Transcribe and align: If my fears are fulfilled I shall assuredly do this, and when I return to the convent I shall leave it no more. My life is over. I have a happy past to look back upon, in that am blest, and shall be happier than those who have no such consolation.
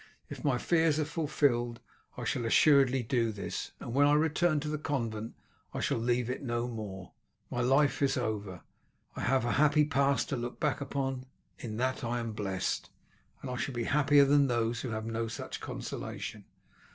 If 0.29 0.43
my 0.43 0.57
fears 0.57 0.99
are 0.99 1.05
fulfilled 1.05 1.79
I 2.17 2.23
shall 2.23 2.43
assuredly 2.45 3.03
do 3.03 3.31
this, 3.31 3.73
and 3.79 3.93
when 3.93 4.07
I 4.07 4.13
return 4.13 4.59
to 4.61 4.67
the 4.67 4.79
convent 4.79 5.35
I 5.75 5.79
shall 5.79 5.99
leave 5.99 6.27
it 6.27 6.41
no 6.41 6.67
more. 6.67 7.11
My 7.51 7.61
life 7.61 8.01
is 8.01 8.17
over. 8.17 8.63
I 9.15 9.21
have 9.21 9.45
a 9.45 9.51
happy 9.61 9.85
past 9.85 10.29
to 10.29 10.35
look 10.35 10.59
back 10.59 10.81
upon, 10.81 11.27
in 11.59 11.77
that 11.77 12.03
am 12.03 12.31
blest, 12.31 12.89
and 13.43 13.59
shall 13.61 13.75
be 13.75 13.83
happier 13.83 14.25
than 14.25 14.47
those 14.47 14.81
who 14.81 14.89
have 14.89 15.05
no 15.05 15.27
such 15.27 15.59
consolation. 15.59 16.45